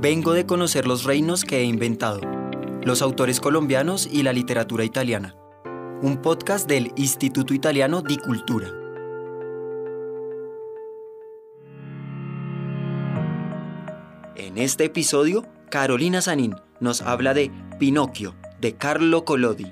Vengo 0.00 0.32
de 0.32 0.46
conocer 0.46 0.86
los 0.86 1.04
reinos 1.04 1.44
que 1.44 1.58
he 1.58 1.64
inventado, 1.64 2.22
los 2.86 3.02
autores 3.02 3.38
colombianos 3.38 4.08
y 4.10 4.22
la 4.22 4.32
literatura 4.32 4.82
italiana. 4.82 5.36
Un 6.00 6.22
podcast 6.22 6.66
del 6.66 6.90
Instituto 6.96 7.52
Italiano 7.52 8.00
di 8.00 8.16
Cultura. 8.16 8.68
En 14.36 14.56
este 14.56 14.84
episodio, 14.84 15.44
Carolina 15.70 16.22
Sanín 16.22 16.54
nos 16.80 17.02
habla 17.02 17.34
de 17.34 17.50
Pinocchio, 17.78 18.34
de 18.58 18.76
Carlo 18.76 19.26
Collodi. 19.26 19.70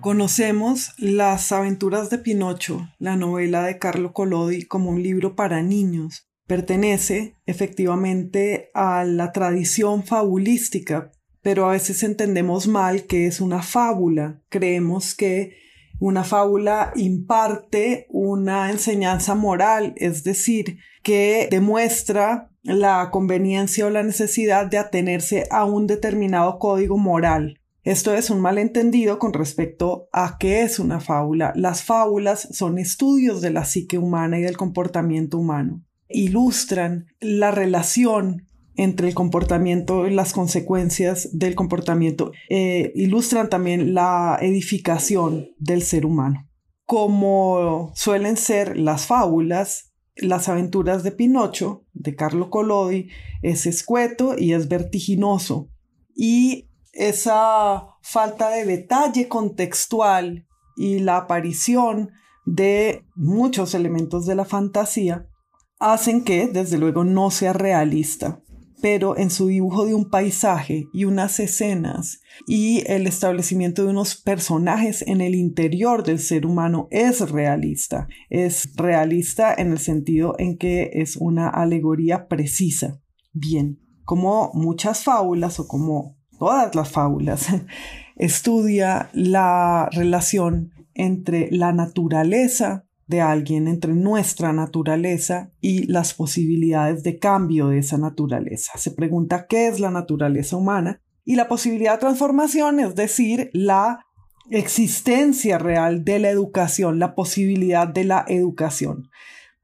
Conocemos 0.00 0.94
Las 0.96 1.52
aventuras 1.52 2.08
de 2.08 2.16
Pinocho, 2.16 2.88
la 2.98 3.16
novela 3.16 3.64
de 3.64 3.78
Carlo 3.78 4.14
Collodi, 4.14 4.64
como 4.64 4.88
un 4.88 5.02
libro 5.02 5.36
para 5.36 5.62
niños. 5.62 6.26
Pertenece 6.46 7.34
efectivamente 7.46 8.70
a 8.72 9.04
la 9.04 9.32
tradición 9.32 10.04
fabulística, 10.04 11.10
pero 11.42 11.68
a 11.68 11.72
veces 11.72 12.02
entendemos 12.02 12.68
mal 12.68 13.04
que 13.04 13.26
es 13.26 13.40
una 13.40 13.62
fábula. 13.62 14.40
Creemos 14.48 15.14
que 15.14 15.56
una 15.98 16.24
fábula 16.24 16.92
imparte 16.94 18.06
una 18.10 18.70
enseñanza 18.70 19.34
moral, 19.34 19.94
es 19.96 20.24
decir, 20.24 20.78
que 21.02 21.48
demuestra 21.50 22.50
la 22.62 23.10
conveniencia 23.10 23.86
o 23.86 23.90
la 23.90 24.02
necesidad 24.02 24.66
de 24.66 24.78
atenerse 24.78 25.46
a 25.50 25.64
un 25.64 25.86
determinado 25.86 26.58
código 26.58 26.98
moral. 26.98 27.60
Esto 27.82 28.14
es 28.14 28.30
un 28.30 28.40
malentendido 28.40 29.18
con 29.18 29.32
respecto 29.32 30.08
a 30.12 30.36
qué 30.38 30.62
es 30.62 30.78
una 30.78 31.00
fábula. 31.00 31.52
Las 31.54 31.84
fábulas 31.84 32.48
son 32.50 32.78
estudios 32.78 33.40
de 33.40 33.50
la 33.50 33.64
psique 33.64 33.98
humana 33.98 34.38
y 34.38 34.42
del 34.42 34.56
comportamiento 34.56 35.38
humano. 35.38 35.82
Ilustran 36.08 37.06
la 37.20 37.50
relación 37.50 38.46
entre 38.76 39.08
el 39.08 39.14
comportamiento 39.14 40.06
y 40.06 40.10
las 40.12 40.32
consecuencias 40.32 41.30
del 41.32 41.54
comportamiento. 41.54 42.32
Eh, 42.48 42.92
ilustran 42.94 43.48
también 43.48 43.94
la 43.94 44.38
edificación 44.40 45.48
del 45.58 45.82
ser 45.82 46.06
humano. 46.06 46.48
Como 46.84 47.90
suelen 47.94 48.36
ser 48.36 48.76
las 48.76 49.06
fábulas, 49.06 49.92
las 50.16 50.48
aventuras 50.48 51.02
de 51.02 51.12
Pinocho, 51.12 51.84
de 51.92 52.14
Carlo 52.14 52.50
Collodi, 52.50 53.08
es 53.42 53.66
escueto 53.66 54.36
y 54.38 54.52
es 54.52 54.68
vertiginoso. 54.68 55.68
Y 56.14 56.68
esa 56.92 57.88
falta 58.02 58.50
de 58.50 58.64
detalle 58.64 59.28
contextual 59.28 60.46
y 60.76 61.00
la 61.00 61.16
aparición 61.16 62.12
de 62.44 63.04
muchos 63.14 63.74
elementos 63.74 64.26
de 64.26 64.34
la 64.34 64.44
fantasía 64.44 65.26
hacen 65.78 66.24
que, 66.24 66.48
desde 66.48 66.78
luego, 66.78 67.04
no 67.04 67.30
sea 67.30 67.52
realista, 67.52 68.42
pero 68.80 69.16
en 69.16 69.30
su 69.30 69.48
dibujo 69.48 69.86
de 69.86 69.94
un 69.94 70.10
paisaje 70.10 70.88
y 70.92 71.04
unas 71.04 71.40
escenas 71.40 72.20
y 72.46 72.84
el 72.86 73.06
establecimiento 73.06 73.82
de 73.82 73.90
unos 73.90 74.16
personajes 74.16 75.02
en 75.02 75.20
el 75.20 75.34
interior 75.34 76.02
del 76.02 76.18
ser 76.18 76.46
humano 76.46 76.86
es 76.90 77.30
realista. 77.30 78.06
Es 78.28 78.74
realista 78.76 79.54
en 79.56 79.72
el 79.72 79.78
sentido 79.78 80.34
en 80.38 80.58
que 80.58 80.90
es 80.94 81.16
una 81.16 81.48
alegoría 81.48 82.28
precisa. 82.28 83.00
Bien, 83.32 83.80
como 84.04 84.50
muchas 84.54 85.04
fábulas 85.04 85.58
o 85.58 85.66
como 85.66 86.16
todas 86.38 86.74
las 86.74 86.90
fábulas, 86.90 87.46
estudia 88.16 89.10
la 89.12 89.88
relación 89.92 90.70
entre 90.94 91.50
la 91.50 91.72
naturaleza 91.72 92.85
de 93.06 93.20
alguien, 93.20 93.68
entre 93.68 93.94
nuestra 93.94 94.52
naturaleza 94.52 95.50
y 95.60 95.86
las 95.86 96.14
posibilidades 96.14 97.02
de 97.02 97.18
cambio 97.18 97.68
de 97.68 97.78
esa 97.78 97.98
naturaleza. 97.98 98.78
Se 98.78 98.90
pregunta 98.90 99.46
qué 99.46 99.68
es 99.68 99.80
la 99.80 99.90
naturaleza 99.90 100.56
humana 100.56 101.00
y 101.24 101.36
la 101.36 101.48
posibilidad 101.48 101.94
de 101.94 102.00
transformación, 102.00 102.80
es 102.80 102.94
decir, 102.94 103.50
la 103.52 104.06
existencia 104.50 105.58
real 105.58 106.04
de 106.04 106.18
la 106.18 106.30
educación, 106.30 106.98
la 106.98 107.14
posibilidad 107.14 107.88
de 107.88 108.04
la 108.04 108.24
educación. 108.28 109.08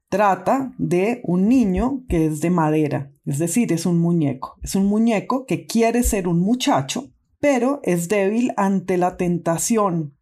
Trata 0.09 0.73
de 0.77 1.21
un 1.23 1.47
niño 1.47 2.03
que 2.07 2.27
es 2.27 2.39
de 2.39 2.49
madera, 2.49 3.11
es 3.25 3.39
decir, 3.39 3.73
es 3.73 3.85
un 3.85 3.99
muñeco. 3.99 4.59
Es 4.61 4.75
un 4.75 4.85
muñeco 4.85 5.45
que 5.45 5.65
quiere 5.65 6.03
ser 6.03 6.27
un 6.27 6.39
muchacho, 6.39 7.09
pero 7.39 7.79
es 7.83 8.09
débil 8.09 8.53
ante 8.57 8.97
la 8.97 9.17
tentación 9.17 10.13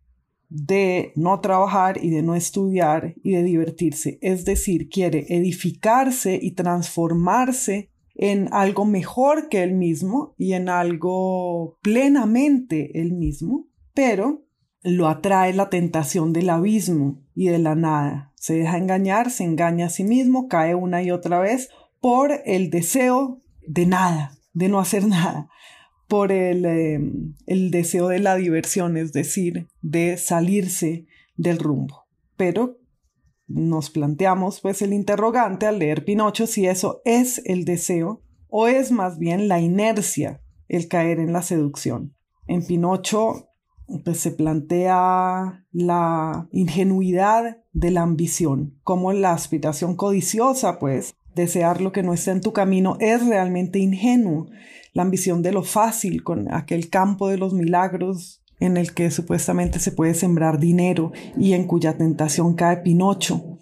de 0.52 1.14
no 1.16 1.40
trabajar 1.40 2.04
y 2.04 2.10
de 2.10 2.24
no 2.24 2.36
estudiar 2.36 3.16
y 3.24 3.32
de 3.32 3.44
divertirse. 3.44 4.20
Es 4.22 4.44
decir, 4.44 4.90
quiere 4.90 5.26
edificarse 5.30 6.38
y 6.42 6.52
transformarse 6.52 7.90
en 8.16 8.50
algo 8.52 8.84
mejor 8.84 9.48
que 9.48 9.64
él 9.64 9.74
mismo 9.74 10.36
y 10.38 10.52
en 10.54 10.68
algo 10.68 11.78
plenamente 11.82 13.00
él 13.00 13.14
mismo, 13.14 13.68
pero 13.94 14.44
lo 14.84 15.08
atrae 15.08 15.54
la 15.54 15.70
tentación 15.70 16.34
del 16.34 16.50
abismo 16.50 17.22
y 17.34 17.48
de 17.48 17.60
la 17.60 17.76
nada. 17.76 18.34
Se 18.36 18.54
deja 18.56 18.78
engañar, 18.78 19.32
se 19.32 19.46
engaña 19.46 19.86
a 19.86 19.90
sí 19.90 20.04
mismo, 20.04 20.50
cae 20.50 20.76
una 20.76 21.02
y 21.02 21.12
otra 21.12 21.40
vez 21.40 21.70
por 22.02 22.42
el 22.46 22.70
deseo 22.70 23.40
de 23.66 23.86
nada, 23.86 24.38
de 24.52 24.68
no 24.68 24.82
hacer 24.82 25.08
nada, 25.08 25.48
por 26.12 26.34
el, 26.34 26.66
em, 26.66 27.36
el 27.46 27.72
deseo 27.72 28.10
de 28.10 28.20
la 28.20 28.36
diversión, 28.36 28.98
es 28.98 29.14
decir, 29.14 29.70
de 29.82 30.18
salirse 30.18 31.06
del 31.38 31.58
rumbo. 31.58 32.04
Pero 32.36 32.80
nos 33.48 33.90
planteamos 33.90 34.60
pues 34.60 34.82
el 34.82 34.92
interrogante 34.92 35.68
al 35.68 35.80
leer 35.80 36.04
Pinocho 36.04 36.48
si 36.48 36.68
eso 36.68 37.02
es 37.06 37.42
el 37.46 37.64
deseo 37.64 38.22
o 38.50 38.68
es 38.68 38.92
más 38.92 39.20
bien 39.20 39.48
la 39.48 39.62
inercia, 39.62 40.42
el 40.68 40.90
caer 40.90 41.18
en 41.18 41.32
la 41.32 41.44
seducción. 41.44 42.14
En 42.46 42.66
Pinocho 42.66 43.48
pues 44.04 44.20
se 44.20 44.32
plantea 44.32 45.66
la 45.72 46.50
ingenuidad 46.52 47.64
de 47.72 47.92
la 47.92 48.02
ambición, 48.02 48.78
como 48.84 49.14
la 49.14 49.32
aspiración 49.32 49.96
codiciosa, 49.96 50.78
pues 50.78 51.16
desear 51.36 51.82
lo 51.82 51.92
que 51.92 52.04
no 52.04 52.14
está 52.14 52.32
en 52.32 52.42
tu 52.42 52.54
camino 52.54 52.98
es 53.00 53.26
realmente 53.26 53.80
ingenuo. 53.80 54.48
La 54.94 55.04
ambición 55.04 55.42
de 55.42 55.52
lo 55.52 55.64
fácil, 55.64 56.24
con 56.24 56.54
aquel 56.54 56.90
campo 56.90 57.30
de 57.30 57.38
los 57.38 57.54
milagros 57.54 58.42
en 58.60 58.78
el 58.78 58.94
que 58.94 59.10
supuestamente 59.10 59.80
se 59.80 59.92
puede 59.92 60.14
sembrar 60.14 60.60
dinero 60.60 61.12
y 61.38 61.54
en 61.54 61.66
cuya 61.66 61.98
tentación 61.98 62.54
cae 62.54 62.78
Pinocho. 62.78 63.58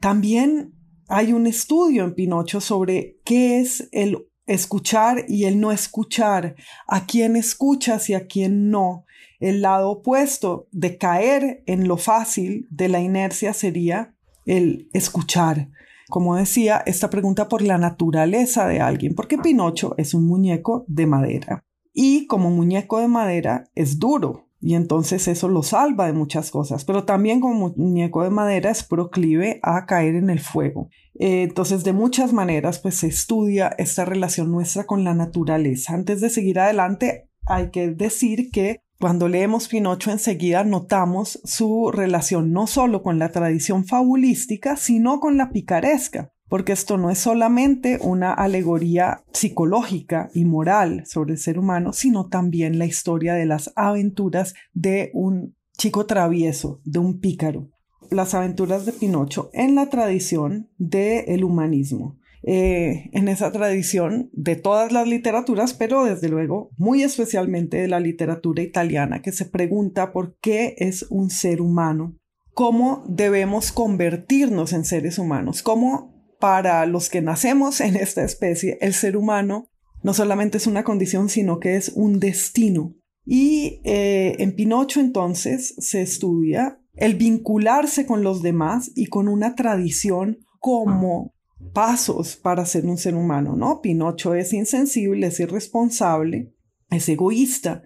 También 0.00 0.74
hay 1.08 1.32
un 1.32 1.46
estudio 1.46 2.04
en 2.04 2.14
Pinocho 2.14 2.60
sobre 2.60 3.18
qué 3.24 3.60
es 3.60 3.88
el 3.92 4.28
escuchar 4.46 5.24
y 5.28 5.44
el 5.44 5.60
no 5.60 5.72
escuchar, 5.72 6.56
a 6.86 7.06
quién 7.06 7.36
escuchas 7.36 8.10
y 8.10 8.14
a 8.14 8.26
quién 8.26 8.70
no. 8.70 9.06
El 9.40 9.62
lado 9.62 9.90
opuesto 9.90 10.68
de 10.72 10.98
caer 10.98 11.62
en 11.66 11.88
lo 11.88 11.96
fácil 11.96 12.66
de 12.70 12.88
la 12.88 13.00
inercia 13.00 13.52
sería 13.54 14.14
el 14.46 14.88
escuchar. 14.92 15.70
Como 16.14 16.36
decía, 16.36 16.80
esta 16.86 17.10
pregunta 17.10 17.48
por 17.48 17.60
la 17.60 17.76
naturaleza 17.76 18.68
de 18.68 18.80
alguien, 18.80 19.16
porque 19.16 19.36
Pinocho 19.36 19.96
es 19.98 20.14
un 20.14 20.28
muñeco 20.28 20.84
de 20.86 21.06
madera. 21.06 21.64
Y 21.92 22.28
como 22.28 22.50
muñeco 22.50 23.00
de 23.00 23.08
madera 23.08 23.64
es 23.74 23.98
duro, 23.98 24.48
y 24.60 24.76
entonces 24.76 25.26
eso 25.26 25.48
lo 25.48 25.64
salva 25.64 26.06
de 26.06 26.12
muchas 26.12 26.52
cosas, 26.52 26.84
pero 26.84 27.02
también 27.02 27.40
como 27.40 27.74
muñeco 27.76 28.22
de 28.22 28.30
madera 28.30 28.70
es 28.70 28.84
proclive 28.84 29.58
a 29.64 29.86
caer 29.86 30.14
en 30.14 30.30
el 30.30 30.38
fuego. 30.38 30.88
Eh, 31.18 31.42
entonces, 31.42 31.82
de 31.82 31.92
muchas 31.92 32.32
maneras, 32.32 32.78
pues 32.78 32.94
se 32.94 33.08
estudia 33.08 33.74
esta 33.76 34.04
relación 34.04 34.52
nuestra 34.52 34.86
con 34.86 35.02
la 35.02 35.14
naturaleza. 35.14 35.94
Antes 35.94 36.20
de 36.20 36.30
seguir 36.30 36.60
adelante, 36.60 37.28
hay 37.44 37.72
que 37.72 37.90
decir 37.90 38.52
que 38.52 38.83
cuando 39.04 39.28
leemos 39.28 39.68
Pinocho 39.68 40.10
enseguida 40.10 40.64
notamos 40.64 41.38
su 41.44 41.90
relación 41.92 42.52
no 42.54 42.66
solo 42.66 43.02
con 43.02 43.18
la 43.18 43.28
tradición 43.32 43.84
fabulística, 43.84 44.78
sino 44.78 45.20
con 45.20 45.36
la 45.36 45.50
picaresca, 45.50 46.32
porque 46.48 46.72
esto 46.72 46.96
no 46.96 47.10
es 47.10 47.18
solamente 47.18 47.98
una 48.00 48.32
alegoría 48.32 49.22
psicológica 49.30 50.30
y 50.32 50.46
moral 50.46 51.04
sobre 51.04 51.32
el 51.34 51.38
ser 51.38 51.58
humano, 51.58 51.92
sino 51.92 52.28
también 52.28 52.78
la 52.78 52.86
historia 52.86 53.34
de 53.34 53.44
las 53.44 53.74
aventuras 53.76 54.54
de 54.72 55.10
un 55.12 55.54
chico 55.76 56.06
travieso, 56.06 56.80
de 56.86 57.00
un 57.00 57.20
pícaro. 57.20 57.68
Las 58.10 58.32
aventuras 58.32 58.86
de 58.86 58.92
Pinocho 58.92 59.50
en 59.52 59.74
la 59.74 59.90
tradición 59.90 60.70
del 60.78 61.44
humanismo. 61.44 62.16
Eh, 62.46 63.08
en 63.12 63.28
esa 63.28 63.50
tradición 63.52 64.28
de 64.34 64.54
todas 64.56 64.92
las 64.92 65.08
literaturas, 65.08 65.72
pero 65.72 66.04
desde 66.04 66.28
luego 66.28 66.70
muy 66.76 67.02
especialmente 67.02 67.78
de 67.78 67.88
la 67.88 68.00
literatura 68.00 68.62
italiana, 68.62 69.22
que 69.22 69.32
se 69.32 69.46
pregunta 69.46 70.12
por 70.12 70.36
qué 70.42 70.74
es 70.76 71.06
un 71.08 71.30
ser 71.30 71.62
humano, 71.62 72.18
cómo 72.52 73.02
debemos 73.08 73.72
convertirnos 73.72 74.74
en 74.74 74.84
seres 74.84 75.18
humanos, 75.18 75.62
cómo 75.62 76.14
para 76.38 76.84
los 76.84 77.08
que 77.08 77.22
nacemos 77.22 77.80
en 77.80 77.96
esta 77.96 78.22
especie, 78.22 78.76
el 78.82 78.92
ser 78.92 79.16
humano 79.16 79.70
no 80.02 80.12
solamente 80.12 80.58
es 80.58 80.66
una 80.66 80.84
condición, 80.84 81.30
sino 81.30 81.58
que 81.58 81.76
es 81.76 81.92
un 81.94 82.20
destino. 82.20 82.94
Y 83.24 83.80
eh, 83.84 84.36
en 84.38 84.54
Pinocho 84.54 85.00
entonces 85.00 85.74
se 85.78 86.02
estudia 86.02 86.78
el 86.92 87.14
vincularse 87.14 88.04
con 88.04 88.22
los 88.22 88.42
demás 88.42 88.92
y 88.94 89.06
con 89.06 89.28
una 89.28 89.54
tradición 89.54 90.40
como 90.60 91.33
pasos 91.72 92.36
para 92.36 92.66
ser 92.66 92.86
un 92.86 92.98
ser 92.98 93.14
humano, 93.14 93.56
¿no? 93.56 93.80
Pinocho 93.80 94.34
es 94.34 94.52
insensible, 94.52 95.28
es 95.28 95.40
irresponsable, 95.40 96.52
es 96.90 97.08
egoísta 97.08 97.82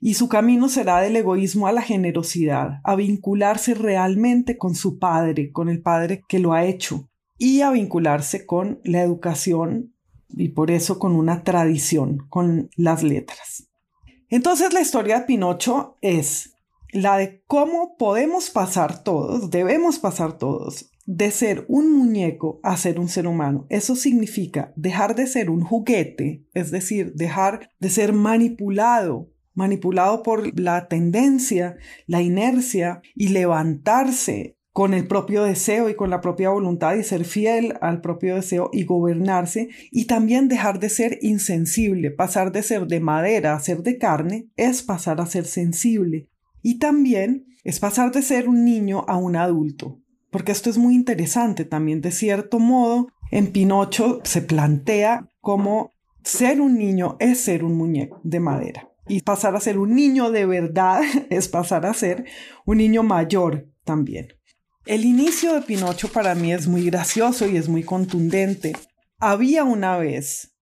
y 0.00 0.14
su 0.14 0.28
camino 0.28 0.68
será 0.68 1.00
del 1.00 1.16
egoísmo 1.16 1.66
a 1.66 1.72
la 1.72 1.82
generosidad, 1.82 2.80
a 2.84 2.94
vincularse 2.94 3.74
realmente 3.74 4.56
con 4.56 4.74
su 4.74 4.98
padre, 4.98 5.50
con 5.50 5.68
el 5.68 5.82
padre 5.82 6.22
que 6.28 6.38
lo 6.38 6.52
ha 6.52 6.64
hecho, 6.64 7.08
y 7.36 7.60
a 7.62 7.70
vincularse 7.70 8.46
con 8.46 8.80
la 8.84 9.02
educación 9.02 9.94
y 10.28 10.50
por 10.50 10.70
eso 10.70 10.98
con 10.98 11.14
una 11.14 11.42
tradición, 11.42 12.26
con 12.28 12.70
las 12.76 13.02
letras. 13.02 13.68
Entonces 14.28 14.72
la 14.72 14.80
historia 14.80 15.20
de 15.20 15.26
Pinocho 15.26 15.96
es 16.00 16.54
la 16.92 17.16
de 17.16 17.42
cómo 17.46 17.96
podemos 17.96 18.50
pasar 18.50 19.02
todos, 19.02 19.50
debemos 19.50 19.98
pasar 19.98 20.38
todos, 20.38 20.90
de 21.10 21.30
ser 21.30 21.64
un 21.68 21.90
muñeco 21.90 22.60
a 22.62 22.76
ser 22.76 23.00
un 23.00 23.08
ser 23.08 23.26
humano. 23.26 23.66
Eso 23.70 23.96
significa 23.96 24.74
dejar 24.76 25.14
de 25.14 25.26
ser 25.26 25.48
un 25.48 25.62
juguete, 25.62 26.44
es 26.52 26.70
decir, 26.70 27.14
dejar 27.14 27.70
de 27.80 27.88
ser 27.88 28.12
manipulado 28.12 29.30
manipulado 29.54 30.22
por 30.22 30.56
la 30.60 30.86
tendencia, 30.86 31.78
la 32.06 32.22
inercia 32.22 33.02
y 33.16 33.28
levantarse 33.28 34.56
con 34.72 34.94
el 34.94 35.08
propio 35.08 35.42
deseo 35.42 35.88
y 35.88 35.96
con 35.96 36.10
la 36.10 36.20
propia 36.20 36.50
voluntad 36.50 36.94
y 36.94 37.02
ser 37.02 37.24
fiel 37.24 37.74
al 37.80 38.00
propio 38.00 38.36
deseo 38.36 38.70
y 38.72 38.84
gobernarse 38.84 39.70
y 39.90 40.04
también 40.04 40.46
dejar 40.46 40.78
de 40.78 40.90
ser 40.90 41.18
insensible, 41.22 42.12
pasar 42.12 42.52
de 42.52 42.62
ser 42.62 42.86
de 42.86 43.00
madera 43.00 43.54
a 43.54 43.60
ser 43.60 43.82
de 43.82 43.98
carne 43.98 44.48
es 44.56 44.82
pasar 44.84 45.20
a 45.20 45.26
ser 45.26 45.46
sensible 45.46 46.28
y 46.62 46.78
también 46.78 47.46
es 47.64 47.80
pasar 47.80 48.12
de 48.12 48.22
ser 48.22 48.48
un 48.48 48.64
niño 48.64 49.04
a 49.08 49.16
un 49.16 49.34
adulto, 49.34 50.00
porque 50.30 50.52
esto 50.52 50.70
es 50.70 50.78
muy 50.78 50.94
interesante 50.94 51.64
también 51.64 52.00
de 52.00 52.12
cierto 52.12 52.58
modo 52.58 53.08
en 53.30 53.52
Pinocho 53.52 54.20
se 54.24 54.42
plantea 54.42 55.28
como 55.40 55.92
ser 56.22 56.60
un 56.60 56.78
niño 56.78 57.16
es 57.20 57.40
ser 57.40 57.64
un 57.64 57.76
muñeco 57.76 58.20
de 58.24 58.40
madera 58.40 58.88
y 59.08 59.22
pasar 59.22 59.56
a 59.56 59.60
ser 59.60 59.78
un 59.78 59.94
niño 59.94 60.30
de 60.30 60.46
verdad 60.46 61.02
es 61.30 61.48
pasar 61.48 61.86
a 61.86 61.94
ser 61.94 62.24
un 62.64 62.78
niño 62.78 63.02
mayor 63.02 63.68
también. 63.84 64.28
El 64.86 65.04
inicio 65.04 65.54
de 65.54 65.62
Pinocho 65.62 66.08
para 66.08 66.34
mí 66.34 66.52
es 66.52 66.66
muy 66.66 66.84
gracioso 66.86 67.46
y 67.46 67.56
es 67.56 67.68
muy 67.68 67.82
contundente. 67.82 68.74
Había 69.18 69.64
una 69.64 69.98
vez 69.98 70.54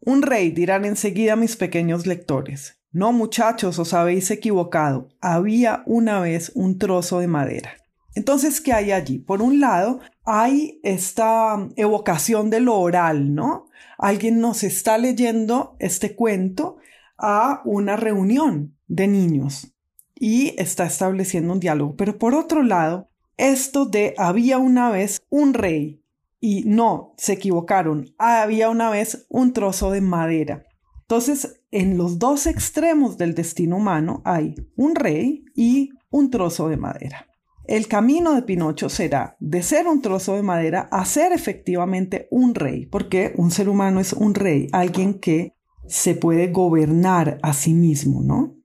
un 0.00 0.22
rey, 0.22 0.50
dirán 0.50 0.84
enseguida 0.84 1.36
mis 1.36 1.56
pequeños 1.56 2.06
lectores. 2.06 2.80
No, 2.90 3.12
muchachos, 3.12 3.78
os 3.78 3.94
habéis 3.94 4.30
equivocado. 4.30 5.10
Había 5.20 5.82
una 5.86 6.20
vez 6.20 6.50
un 6.54 6.78
trozo 6.78 7.20
de 7.20 7.28
madera. 7.28 7.76
Entonces, 8.14 8.60
¿qué 8.60 8.72
hay 8.72 8.92
allí? 8.92 9.18
Por 9.18 9.42
un 9.42 9.60
lado, 9.60 10.00
hay 10.24 10.80
esta 10.82 11.68
evocación 11.76 12.50
de 12.50 12.60
lo 12.60 12.78
oral, 12.78 13.34
¿no? 13.34 13.68
Alguien 13.98 14.40
nos 14.40 14.64
está 14.64 14.98
leyendo 14.98 15.76
este 15.78 16.14
cuento 16.14 16.78
a 17.16 17.62
una 17.64 17.96
reunión 17.96 18.76
de 18.86 19.08
niños 19.08 19.74
y 20.14 20.54
está 20.60 20.86
estableciendo 20.86 21.52
un 21.52 21.60
diálogo. 21.60 21.96
Pero 21.96 22.18
por 22.18 22.34
otro 22.34 22.62
lado, 22.62 23.08
esto 23.36 23.86
de 23.86 24.14
había 24.18 24.58
una 24.58 24.90
vez 24.90 25.20
un 25.30 25.54
rey 25.54 26.02
y 26.40 26.62
no, 26.64 27.14
se 27.16 27.34
equivocaron, 27.34 28.14
había 28.18 28.70
una 28.70 28.90
vez 28.90 29.26
un 29.28 29.52
trozo 29.52 29.90
de 29.90 30.00
madera. 30.00 30.66
Entonces, 31.02 31.62
en 31.70 31.96
los 31.96 32.18
dos 32.18 32.46
extremos 32.46 33.16
del 33.16 33.34
destino 33.34 33.76
humano 33.76 34.22
hay 34.24 34.54
un 34.76 34.94
rey 34.94 35.44
y 35.54 35.90
un 36.10 36.30
trozo 36.30 36.68
de 36.68 36.76
madera. 36.76 37.27
El 37.68 37.86
camino 37.86 38.34
de 38.34 38.40
Pinocho 38.40 38.88
será 38.88 39.36
de 39.40 39.62
ser 39.62 39.88
un 39.88 40.00
trozo 40.00 40.34
de 40.34 40.42
madera 40.42 40.88
a 40.90 41.04
ser 41.04 41.32
efectivamente 41.32 42.26
un 42.30 42.54
rey, 42.54 42.86
porque 42.86 43.34
un 43.36 43.50
ser 43.50 43.68
humano 43.68 44.00
es 44.00 44.14
un 44.14 44.34
rey, 44.34 44.68
alguien 44.72 45.20
que 45.20 45.54
se 45.86 46.14
puede 46.14 46.46
gobernar 46.48 47.38
a 47.42 47.52
sí 47.52 47.74
mismo, 47.74 48.22
¿no? 48.22 48.56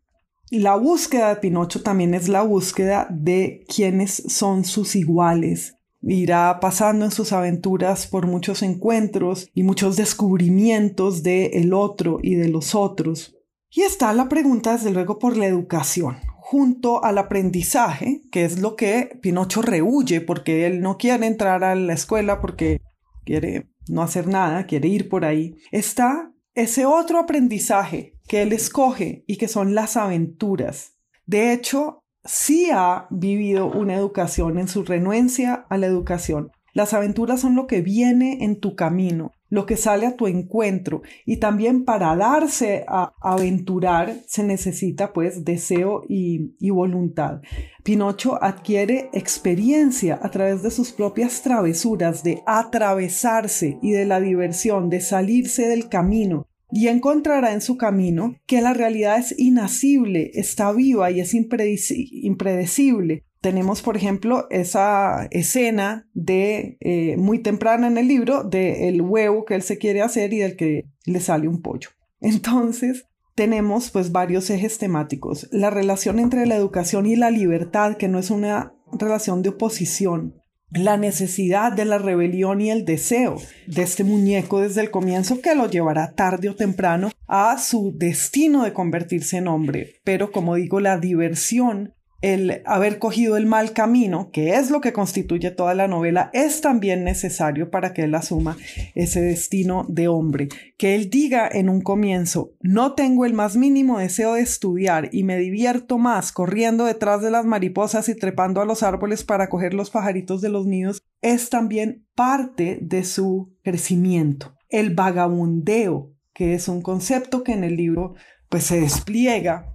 La 0.52 0.78
búsqueda 0.78 1.28
de 1.28 1.42
Pinocho 1.42 1.84
también 1.84 2.14
es 2.14 2.30
la 2.30 2.44
búsqueda 2.44 3.06
de 3.12 3.66
quiénes 3.68 4.24
son 4.28 4.64
sus 4.64 4.96
iguales. 4.96 5.76
Irá 6.02 6.62
pasando 6.62 7.04
en 7.04 7.12
sus 7.12 7.34
aventuras 7.34 8.08
por 8.08 8.26
muchos 8.26 8.62
encuentros 8.64 9.50
y 9.54 9.64
muchos 9.64 9.98
descubrimientos 9.98 11.24
de 11.24 11.48
el 11.48 11.74
otro 11.74 12.20
y 12.24 12.36
de 12.36 12.48
los 12.48 12.74
otros. 12.74 13.36
Y 13.70 13.82
está 13.82 14.14
la 14.14 14.30
pregunta, 14.30 14.72
desde 14.72 14.92
luego, 14.92 15.20
por 15.20 15.36
la 15.36 15.48
educación, 15.48 16.16
junto 16.46 17.06
al 17.06 17.20
aprendizaje, 17.20 18.22
que 18.30 18.44
es 18.44 18.60
lo 18.60 18.76
que 18.76 19.18
Pinocho 19.22 19.62
rehuye, 19.62 20.20
porque 20.20 20.68
él 20.68 20.82
no 20.82 20.98
quiere 20.98 21.26
entrar 21.26 21.64
a 21.64 21.74
la 21.74 21.94
escuela 21.94 22.42
porque 22.42 22.82
quiere 23.24 23.70
no 23.88 24.02
hacer 24.02 24.28
nada, 24.28 24.66
quiere 24.66 24.90
ir 24.90 25.08
por 25.08 25.24
ahí. 25.24 25.56
Está 25.72 26.34
ese 26.54 26.86
otro 26.86 27.18
aprendizaje 27.18 28.20
que 28.28 28.42
él 28.42 28.52
escoge 28.52 29.24
y 29.26 29.38
que 29.38 29.48
son 29.48 29.74
las 29.74 29.96
aventuras. 29.96 30.98
De 31.26 31.54
hecho, 31.54 32.04
sí 32.26 32.70
ha 32.74 33.08
vivido 33.10 33.68
una 33.68 33.96
educación 33.96 34.60
en 34.60 34.68
su 34.68 34.84
renuencia 34.84 35.66
a 35.70 35.78
la 35.78 35.88
educación. 35.88 36.52
Las 36.74 36.96
aventuras 36.96 37.40
son 37.40 37.56
lo 37.56 37.68
que 37.68 37.82
viene 37.82 38.44
en 38.44 38.60
tu 38.60 38.76
camino, 38.76 39.32
lo 39.50 39.68
que 39.68 39.78
sale 39.78 40.08
a 40.08 40.16
tu 40.16 40.26
encuentro 40.26 41.04
y 41.24 41.38
también 41.38 41.86
para 41.86 42.16
darse 42.16 42.84
a 42.88 43.14
aventurar 43.22 44.16
se 44.26 44.42
necesita 44.42 45.14
pues 45.14 45.46
deseo 45.46 46.02
y, 46.10 46.70
voluntad. 46.72 47.42
Pinocho 47.84 48.44
adquiere 48.44 49.12
experiencia 49.14 50.20
a 50.24 50.32
través 50.32 50.64
de 50.64 50.72
sus 50.72 50.92
propias 50.92 51.44
travesuras, 51.44 52.24
de 52.24 52.42
atravesarse 52.48 53.78
y 53.84 53.92
de 53.92 54.06
la 54.06 54.20
diversión, 54.20 54.90
de 54.90 55.02
salirse 55.02 55.68
del 55.68 55.90
camino 55.90 56.48
y 56.72 56.88
encontrará 56.88 57.54
en 57.54 57.62
su 57.62 57.78
camino 57.78 58.36
que 58.48 58.60
la 58.62 58.74
realidad 58.74 59.20
es 59.20 59.38
inasible, 59.38 60.32
está 60.34 60.72
viva 60.72 61.12
y 61.12 61.20
es 61.20 61.36
impredecible. 61.36 63.26
Tenemos, 63.44 63.82
por 63.82 63.98
ejemplo, 63.98 64.48
esa 64.52 65.28
escena 65.30 66.08
de 66.14 66.78
eh, 66.80 67.18
muy 67.18 67.40
temprana 67.40 67.88
en 67.88 67.98
el 67.98 68.08
libro 68.08 68.46
de 68.46 68.88
el 68.88 69.02
huevo 69.02 69.44
que 69.44 69.56
él 69.56 69.64
se 69.64 69.78
quiere 69.78 70.02
hacer 70.02 70.32
y 70.32 70.38
del 70.38 70.56
que 70.56 70.86
le 71.06 71.20
sale 71.20 71.50
un 71.50 71.62
pollo. 71.62 71.90
Entonces, 72.22 73.06
tenemos 73.36 73.92
pues 73.92 74.14
varios 74.14 74.50
ejes 74.50 74.78
temáticos. 74.78 75.50
La 75.52 75.70
relación 75.70 76.20
entre 76.20 76.46
la 76.46 76.56
educación 76.56 77.06
y 77.06 77.18
la 77.18 77.32
libertad, 77.32 77.98
que 77.98 78.08
no 78.08 78.18
es 78.18 78.32
una 78.32 78.76
relación 78.94 79.42
de 79.42 79.50
oposición, 79.50 80.36
la 80.72 80.96
necesidad 80.96 81.74
de 81.74 81.84
la 81.84 81.98
rebelión 81.98 82.62
y 82.62 82.72
el 82.72 82.86
deseo 82.86 83.36
de 83.68 83.82
este 83.82 84.06
muñeco 84.06 84.62
desde 84.62 84.80
el 84.80 84.90
comienzo 84.90 85.42
que 85.42 85.54
lo 85.54 85.70
llevará 85.70 86.14
tarde 86.14 86.48
o 86.48 86.56
temprano 86.56 87.12
a 87.28 87.58
su 87.58 87.92
destino 87.94 88.64
de 88.64 88.72
convertirse 88.72 89.36
en 89.36 89.50
hombre. 89.50 89.96
Pero 90.06 90.32
como 90.32 90.56
digo, 90.56 90.80
la 90.80 90.98
diversión 90.98 91.94
el 92.24 92.62
haber 92.66 93.00
cogido 93.00 93.36
el 93.36 93.46
mal 93.46 93.74
camino, 93.74 94.32
que 94.32 94.56
es 94.56 94.72
lo 94.72 94.80
que 94.80 94.94
constituye 94.94 95.52
toda 95.52 95.74
la 95.74 95.90
novela, 95.90 96.30
es 96.32 96.62
también 96.62 97.04
necesario 97.04 97.70
para 97.70 97.94
que 97.94 98.04
él 98.04 98.16
asuma 98.16 98.56
ese 98.96 99.22
destino 99.22 99.86
de 99.90 100.08
hombre. 100.08 100.48
Que 100.78 100.96
él 100.96 101.10
diga 101.10 101.50
en 101.52 101.68
un 101.68 101.82
comienzo, 101.82 102.54
no 102.62 102.94
tengo 102.94 103.26
el 103.26 103.34
más 103.34 103.58
mínimo 103.58 104.00
deseo 104.00 104.36
de 104.36 104.42
estudiar 104.42 105.10
y 105.12 105.24
me 105.24 105.38
divierto 105.38 105.98
más 105.98 106.32
corriendo 106.32 106.86
detrás 106.86 107.22
de 107.22 107.30
las 107.30 107.46
mariposas 107.46 108.08
y 108.08 108.16
trepando 108.16 108.62
a 108.62 108.66
los 108.66 108.84
árboles 108.84 109.26
para 109.26 109.50
coger 109.50 109.74
los 109.74 109.90
pajaritos 109.90 110.40
de 110.40 110.48
los 110.48 110.66
nidos, 110.66 111.02
es 111.22 111.50
también 111.50 112.08
parte 112.16 112.80
de 112.82 113.04
su 113.04 113.54
crecimiento. 113.64 114.56
El 114.70 114.96
vagabundeo, 114.96 116.14
que 116.34 116.54
es 116.54 116.70
un 116.70 116.82
concepto 116.82 117.44
que 117.44 117.52
en 117.52 117.66
el 117.66 117.76
libro 117.76 118.14
pues 118.48 118.64
se 118.64 118.80
despliega 118.80 119.73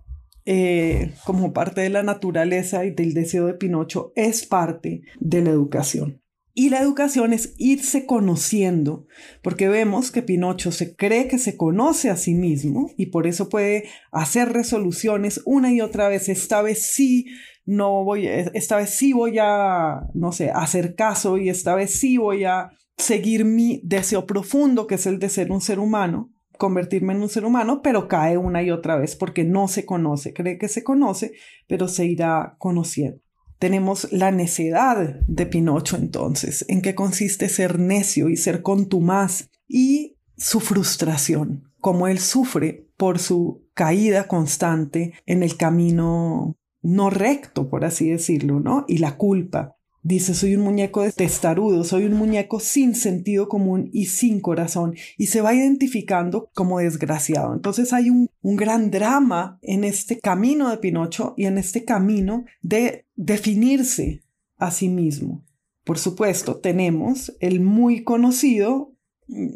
eh, 0.51 1.13
como 1.27 1.53
parte 1.53 1.83
de 1.83 1.91
la 1.91 2.03
naturaleza 2.03 2.87
y 2.87 2.91
del 2.91 3.13
deseo 3.13 3.45
de 3.45 3.53
Pinocho, 3.53 4.15
es 4.17 4.47
parte 4.47 5.03
de 5.21 5.43
la 5.43 5.51
educación. 5.51 6.23
Y 6.55 6.71
la 6.71 6.81
educación 6.81 7.35
es 7.35 7.53
irse 7.59 8.07
conociendo, 8.07 9.07
porque 9.43 9.69
vemos 9.69 10.11
que 10.11 10.23
Pinocho 10.23 10.73
se 10.73 10.97
cree 10.97 11.29
que 11.29 11.37
se 11.37 11.59
conoce 11.59 12.09
a 12.09 12.17
sí 12.17 12.33
mismo 12.33 12.91
y 12.97 13.07
por 13.07 13.27
eso 13.27 13.51
puede 13.51 13.91
hacer 14.11 14.55
resoluciones 14.55 15.43
una 15.45 15.71
y 15.71 15.83
otra 15.83 16.09
vez. 16.09 16.31
Esta 16.31 16.63
vez 16.63 16.83
sí 16.95 17.27
no 17.67 18.03
voy, 18.03 18.27
esta 18.27 18.79
vez 18.79 18.89
sí 18.89 19.13
voy 19.13 19.37
a, 19.39 20.09
no 20.15 20.33
sé, 20.33 20.51
hacer 20.51 20.95
caso 20.95 21.37
y 21.37 21.51
esta 21.51 21.75
vez 21.75 21.93
sí 21.93 22.17
voy 22.17 22.45
a 22.45 22.71
seguir 22.97 23.45
mi 23.45 23.83
deseo 23.85 24.25
profundo, 24.25 24.87
que 24.87 24.95
es 24.95 25.05
el 25.05 25.19
de 25.19 25.29
ser 25.29 25.53
un 25.53 25.61
ser 25.61 25.79
humano 25.79 26.33
convertirme 26.59 27.15
en 27.15 27.23
un 27.23 27.29
ser 27.29 27.45
humano, 27.45 27.81
pero 27.83 28.09
cae 28.09 28.37
una 28.37 28.63
y 28.63 28.71
otra 28.71 28.97
vez 28.97 29.17
porque 29.17 29.45
no 29.45 29.69
se 29.69 29.87
conoce, 29.87 30.35
cree 30.35 30.59
que 30.59 30.69
se 30.69 30.85
conoce, 30.85 31.33
pero 31.67 31.89
se 31.89 32.05
irá 32.05 32.57
conociendo. 32.59 33.21
Tenemos 33.59 34.13
la 34.13 34.31
necedad 34.31 35.21
de 35.27 35.47
Pinocho 35.47 35.97
entonces, 35.97 36.65
en 36.69 36.83
qué 36.83 36.95
consiste 36.95 37.49
ser 37.49 37.79
necio 37.79 38.29
y 38.29 38.37
ser 38.37 38.63
contumaz 38.63 39.49
y 39.67 40.17
su 40.37 40.61
frustración, 40.61 41.73
como 41.81 42.07
él 42.09 42.19
sufre 42.19 42.89
por 42.97 43.19
su 43.19 43.67
caída 43.75 44.29
constante 44.29 45.15
en 45.27 45.43
el 45.43 45.57
camino 45.57 46.57
no 46.83 47.11
recto, 47.11 47.69
por 47.69 47.85
así 47.85 48.11
decirlo, 48.11 48.61
¿no? 48.61 48.85
Y 48.87 48.99
la 48.99 49.17
culpa 49.17 49.78
Dice, 50.09 50.35
soy 50.35 50.55
un 50.55 50.63
muñeco 50.63 51.03
de 51.03 51.13
testarudo, 51.13 51.85
soy 51.85 52.05
un 52.07 52.15
muñeco 52.15 52.61
sin 52.61 52.95
sentido 52.95 53.47
común 53.47 53.91
y 53.93 54.07
sin 54.07 54.41
corazón, 54.41 54.95
y 55.19 55.27
se 55.27 55.43
va 55.43 55.53
identificando 55.53 56.49
como 56.55 56.79
desgraciado. 56.79 57.53
Entonces 57.53 57.93
hay 57.93 58.09
un, 58.09 58.31
un 58.41 58.57
gran 58.57 58.91
drama 58.91 59.59
en 59.61 59.85
este 59.85 60.19
camino 60.19 60.71
de 60.71 60.79
Pinocho 60.79 61.35
y 61.37 61.45
en 61.45 61.59
este 61.59 61.85
camino 61.85 62.47
de 62.63 63.05
definirse 63.17 64.23
a 64.57 64.71
sí 64.71 64.89
mismo. 64.89 65.45
Por 65.85 65.99
supuesto, 65.99 66.57
tenemos 66.57 67.37
el 67.41 67.61
muy 67.61 68.03
conocido 68.03 68.95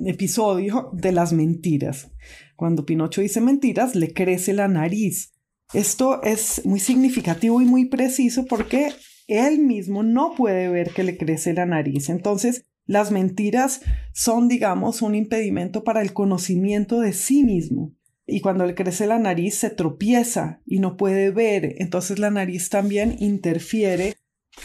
episodio 0.05 0.91
de 0.93 1.13
las 1.13 1.33
mentiras. 1.33 2.11
Cuando 2.57 2.85
Pinocho 2.85 3.23
dice 3.23 3.41
mentiras, 3.41 3.95
le 3.95 4.13
crece 4.13 4.53
la 4.53 4.69
nariz. 4.69 5.33
Esto 5.73 6.23
es 6.23 6.67
muy 6.67 6.79
significativo 6.79 7.63
y 7.63 7.65
muy 7.65 7.87
preciso 7.87 8.45
porque 8.45 8.93
él 9.39 9.59
mismo 9.59 10.03
no 10.03 10.35
puede 10.37 10.69
ver 10.69 10.91
que 10.91 11.03
le 11.03 11.17
crece 11.17 11.53
la 11.53 11.67
nariz. 11.67 12.09
Entonces, 12.09 12.65
las 12.87 13.11
mentiras 13.11 13.83
son, 14.13 14.49
digamos, 14.49 15.03
un 15.03 15.15
impedimento 15.15 15.85
para 15.85 16.03
el 16.03 16.13
conocimiento 16.13 17.01
de 17.01 17.13
sí 17.13 17.45
mismo. 17.45 17.93
Y 18.27 18.41
cuando 18.41 18.67
le 18.67 18.75
crece 18.75 19.07
la 19.07 19.19
nariz 19.19 19.57
se 19.57 19.71
tropieza 19.71 20.61
y 20.67 20.79
no 20.79 20.97
puede 20.97 21.31
ver. 21.31 21.75
Entonces 21.79 22.19
la 22.19 22.31
nariz 22.31 22.69
también 22.71 23.17
interfiere 23.19 24.17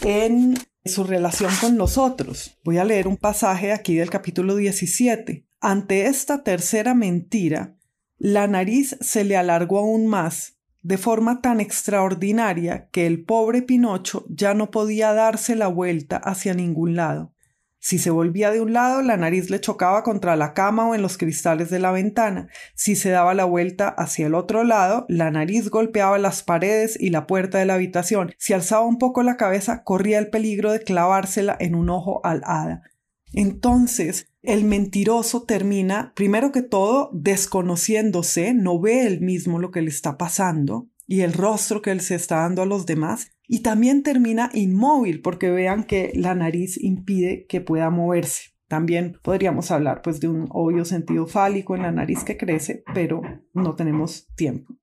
en 0.02 0.56
su 0.84 1.04
relación 1.04 1.50
con 1.60 1.76
los 1.76 1.98
otros. 1.98 2.56
Voy 2.64 2.78
a 2.78 2.84
leer 2.84 3.08
un 3.08 3.16
pasaje 3.16 3.72
aquí 3.72 3.96
del 3.96 4.10
capítulo 4.10 4.56
17. 4.56 5.46
Ante 5.60 6.06
esta 6.06 6.44
tercera 6.44 6.94
mentira, 6.94 7.76
la 8.16 8.46
nariz 8.46 8.96
se 9.00 9.24
le 9.24 9.36
alargó 9.36 9.78
aún 9.78 10.06
más 10.06 10.57
de 10.88 10.96
forma 10.96 11.42
tan 11.42 11.60
extraordinaria 11.60 12.88
que 12.90 13.06
el 13.06 13.22
pobre 13.22 13.60
Pinocho 13.60 14.24
ya 14.30 14.54
no 14.54 14.70
podía 14.70 15.12
darse 15.12 15.54
la 15.54 15.66
vuelta 15.66 16.16
hacia 16.16 16.54
ningún 16.54 16.96
lado. 16.96 17.34
Si 17.78 17.98
se 17.98 18.08
volvía 18.08 18.50
de 18.50 18.62
un 18.62 18.72
lado, 18.72 19.02
la 19.02 19.18
nariz 19.18 19.50
le 19.50 19.60
chocaba 19.60 20.02
contra 20.02 20.34
la 20.34 20.54
cama 20.54 20.88
o 20.88 20.94
en 20.94 21.02
los 21.02 21.18
cristales 21.18 21.68
de 21.68 21.78
la 21.78 21.92
ventana. 21.92 22.48
Si 22.74 22.96
se 22.96 23.10
daba 23.10 23.34
la 23.34 23.44
vuelta 23.44 23.90
hacia 23.90 24.28
el 24.28 24.34
otro 24.34 24.64
lado, 24.64 25.04
la 25.10 25.30
nariz 25.30 25.68
golpeaba 25.68 26.16
las 26.16 26.42
paredes 26.42 26.98
y 26.98 27.10
la 27.10 27.26
puerta 27.26 27.58
de 27.58 27.66
la 27.66 27.74
habitación. 27.74 28.32
Si 28.38 28.54
alzaba 28.54 28.86
un 28.86 28.96
poco 28.96 29.22
la 29.22 29.36
cabeza, 29.36 29.84
corría 29.84 30.18
el 30.18 30.30
peligro 30.30 30.72
de 30.72 30.80
clavársela 30.80 31.54
en 31.60 31.74
un 31.74 31.90
ojo 31.90 32.22
al 32.24 32.40
hada. 32.46 32.80
Entonces, 33.34 34.27
el 34.42 34.64
mentiroso 34.64 35.42
termina, 35.42 36.12
primero 36.14 36.52
que 36.52 36.62
todo, 36.62 37.10
desconociéndose, 37.12 38.54
no 38.54 38.80
ve 38.80 39.06
él 39.06 39.20
mismo 39.20 39.58
lo 39.58 39.70
que 39.70 39.82
le 39.82 39.88
está 39.88 40.16
pasando 40.16 40.88
y 41.06 41.22
el 41.22 41.32
rostro 41.32 41.82
que 41.82 41.90
él 41.90 42.02
se 42.02 42.14
está 42.14 42.36
dando 42.40 42.62
a 42.62 42.66
los 42.66 42.84
demás, 42.84 43.30
y 43.48 43.60
también 43.60 44.02
termina 44.02 44.50
inmóvil 44.52 45.22
porque 45.22 45.50
vean 45.50 45.84
que 45.84 46.12
la 46.14 46.34
nariz 46.34 46.76
impide 46.82 47.46
que 47.48 47.62
pueda 47.62 47.88
moverse. 47.88 48.50
También 48.68 49.18
podríamos 49.22 49.70
hablar 49.70 50.02
pues 50.02 50.20
de 50.20 50.28
un 50.28 50.46
obvio 50.50 50.84
sentido 50.84 51.26
fálico 51.26 51.74
en 51.74 51.82
la 51.82 51.92
nariz 51.92 52.24
que 52.24 52.36
crece, 52.36 52.84
pero 52.92 53.22
no 53.54 53.74
tenemos 53.74 54.28
tiempo. 54.36 54.74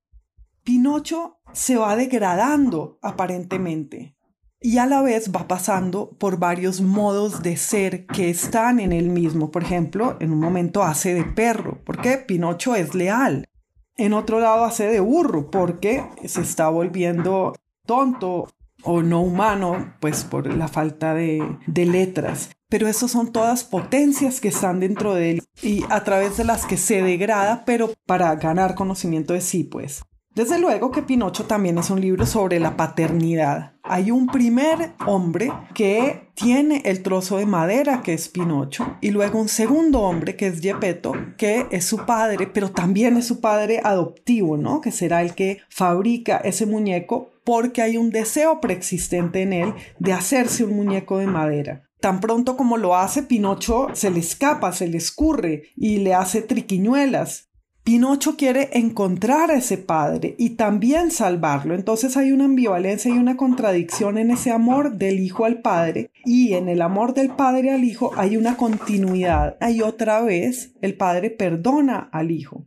Pinocho 0.64 1.38
se 1.54 1.78
va 1.78 1.96
degradando 1.96 2.98
aparentemente 3.04 4.18
y 4.66 4.80
a 4.80 4.88
la 4.88 5.04
vez 5.04 5.32
va 5.32 5.48
pasando 5.48 6.10
por 6.18 6.40
varios 6.40 6.82
modos 6.82 7.44
de 7.44 7.56
ser 7.56 8.08
que 8.08 8.32
están 8.32 8.80
en 8.80 8.94
él 8.94 9.10
mismo. 9.10 9.52
Por 9.52 9.62
ejemplo, 9.62 10.18
en 10.20 10.32
un 10.32 10.40
momento 10.40 10.82
hace 10.82 11.14
de 11.14 11.24
perro, 11.24 11.84
porque 11.86 12.18
Pinocho 12.18 12.74
es 12.74 12.96
leal. 12.96 13.48
En 13.96 14.14
otro 14.14 14.40
lado 14.40 14.64
hace 14.64 14.88
de 14.88 15.00
burro, 15.00 15.52
porque 15.52 16.04
se 16.26 16.42
está 16.42 16.70
volviendo 16.70 17.54
tonto 17.86 18.48
o 18.82 19.04
no 19.04 19.22
humano, 19.22 19.94
pues 20.00 20.24
por 20.24 20.52
la 20.52 20.68
falta 20.68 21.14
de, 21.14 21.46
letras. 21.68 22.50
Pero 22.68 22.88
eso 22.88 23.08
son 23.08 23.32
todas 23.32 23.66
potencias 23.66 24.42
que 24.42 24.48
están 24.48 24.80
dentro 24.80 25.14
de 25.14 25.30
él 25.30 25.44
y 25.62 25.84
a 25.92 26.04
través 26.04 26.38
de 26.38 26.44
las 26.44 26.66
que 26.66 26.78
se 26.78 27.04
degrada, 27.04 27.66
pero 27.68 27.92
para 28.08 28.34
ganar 28.38 28.74
conocimiento 28.74 29.34
de 29.34 29.42
sí, 29.42 29.64
pues. 29.64 30.02
Desde 30.36 30.60
luego 30.60 30.92
que 30.92 31.02
Pinocho 31.02 31.46
también 31.46 31.78
es 31.78 31.90
un 31.90 32.02
libro 32.02 32.26
sobre 32.26 32.60
la 32.60 32.76
paternidad. 32.76 33.72
Hay 33.84 34.12
un 34.12 34.28
primer 34.28 34.92
hombre 35.08 35.50
que 35.74 36.28
tiene 36.34 36.82
el 36.84 37.04
trozo 37.04 37.38
de 37.38 37.46
madera 37.46 38.02
que 38.02 38.12
es 38.12 38.28
Pinocho 38.28 38.98
y 39.00 39.12
luego 39.12 39.40
un 39.40 39.48
segundo 39.48 40.02
hombre 40.02 40.36
que 40.36 40.48
es 40.48 40.60
Gepetto 40.60 41.14
que 41.38 41.68
es 41.72 41.86
su 41.86 42.06
padre, 42.06 42.48
pero 42.48 42.70
también 42.72 43.16
es 43.16 43.28
su 43.28 43.40
padre 43.40 43.80
adoptivo, 43.82 44.58
¿no? 44.58 44.82
Que 44.82 44.92
será 44.92 45.22
el 45.22 45.36
que 45.36 45.60
fabrica 45.70 46.36
ese 46.44 46.66
muñeco 46.66 47.32
porque 47.46 47.82
hay 47.82 47.96
un 47.96 48.10
deseo 48.10 48.60
preexistente 48.60 49.42
en 49.42 49.54
él 49.54 49.74
de 50.00 50.12
hacerse 50.12 50.66
un 50.66 50.76
muñeco 50.76 51.18
de 51.20 51.28
madera. 51.28 51.88
Tan 52.02 52.20
pronto 52.20 52.58
como 52.58 52.76
lo 52.76 52.98
hace, 52.98 53.24
Pinocho 53.24 53.88
se 53.94 54.12
le 54.12 54.20
escapa, 54.20 54.74
se 54.74 54.90
le 54.90 54.98
escurre 54.98 55.70
y 55.78 56.00
le 56.00 56.14
hace 56.14 56.42
triquiñuelas. 56.42 57.48
Pinocho 57.86 58.36
quiere 58.36 58.72
encontrar 58.74 59.52
a 59.52 59.58
ese 59.58 59.78
padre 59.78 60.34
y 60.40 60.56
también 60.56 61.12
salvarlo. 61.12 61.76
Entonces 61.76 62.18
hay 62.18 62.32
una 62.32 62.46
ambivalencia 62.46 63.14
y 63.14 63.18
una 63.20 63.38
contradicción 63.38 64.18
en 64.18 64.32
ese 64.32 64.50
amor 64.50 64.96
del 64.96 65.20
hijo 65.20 65.46
al 65.46 65.62
padre 65.62 66.10
y 66.26 66.56
en 66.56 66.68
el 66.68 66.82
amor 66.82 67.14
del 67.14 67.30
padre 67.30 67.72
al 67.72 67.84
hijo 67.84 68.12
hay 68.18 68.38
una 68.38 68.58
continuidad. 68.58 69.56
Hay 69.62 69.84
otra 69.84 70.24
vez 70.24 70.74
el 70.82 70.98
padre 70.98 71.30
perdona 71.30 72.10
al 72.12 72.32
hijo 72.32 72.66